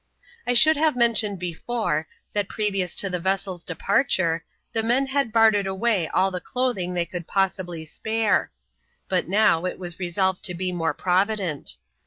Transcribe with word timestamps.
I 0.47 0.55
should 0.55 0.77
have 0.77 0.95
mentioned 0.95 1.37
before, 1.37 2.07
that 2.33 2.49
previous 2.49 2.95
to 2.95 3.07
the 3.07 3.19
vessel's 3.19 3.63
(kparture 3.63 4.41
the 4.73 4.81
men 4.81 5.05
had 5.05 5.31
bartered 5.31 5.67
away 5.67 6.07
all 6.07 6.31
the 6.31 6.41
clothing 6.41 6.95
they 6.95 7.05
could 7.05 7.27
possibly 7.27 7.85
spore; 7.85 8.49
but 9.07 9.27
now, 9.27 9.65
it 9.65 9.77
was 9.77 9.99
resolved 9.99 10.41
to 10.45 10.55
be 10.55 10.71
more 10.71 10.95
provident. 10.95 11.77